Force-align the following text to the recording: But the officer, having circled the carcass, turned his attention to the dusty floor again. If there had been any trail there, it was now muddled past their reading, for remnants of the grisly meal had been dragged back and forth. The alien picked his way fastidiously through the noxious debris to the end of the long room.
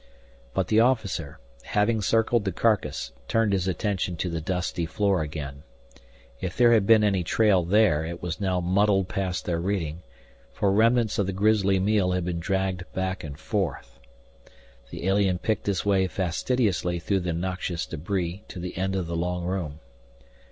But 0.55 0.69
the 0.69 0.79
officer, 0.79 1.37
having 1.61 2.01
circled 2.01 2.43
the 2.43 2.51
carcass, 2.51 3.11
turned 3.27 3.53
his 3.53 3.67
attention 3.67 4.15
to 4.15 4.31
the 4.31 4.41
dusty 4.41 4.87
floor 4.87 5.21
again. 5.21 5.61
If 6.39 6.57
there 6.57 6.73
had 6.73 6.87
been 6.87 7.03
any 7.03 7.23
trail 7.23 7.63
there, 7.63 8.03
it 8.03 8.19
was 8.19 8.41
now 8.41 8.59
muddled 8.59 9.07
past 9.09 9.45
their 9.45 9.59
reading, 9.59 10.01
for 10.53 10.71
remnants 10.71 11.19
of 11.19 11.27
the 11.27 11.33
grisly 11.33 11.77
meal 11.79 12.13
had 12.13 12.25
been 12.25 12.39
dragged 12.39 12.91
back 12.93 13.23
and 13.23 13.37
forth. 13.37 13.99
The 14.89 15.07
alien 15.07 15.37
picked 15.37 15.67
his 15.67 15.85
way 15.85 16.07
fastidiously 16.07 16.97
through 16.97 17.19
the 17.19 17.33
noxious 17.33 17.85
debris 17.85 18.43
to 18.47 18.57
the 18.57 18.75
end 18.77 18.95
of 18.95 19.05
the 19.05 19.15
long 19.15 19.45
room. 19.45 19.81